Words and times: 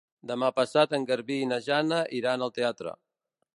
Demà 0.29 0.47
passat 0.59 0.95
en 0.99 1.05
Garbí 1.11 1.37
i 1.43 1.51
na 1.51 1.61
Jana 1.67 2.01
iran 2.23 2.47
al 2.49 2.55
teatre. 2.59 2.99